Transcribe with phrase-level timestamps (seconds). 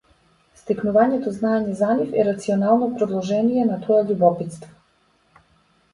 [0.59, 5.41] Стекнувањето знаење за нив е рационално продолжение на тоа љубопитство.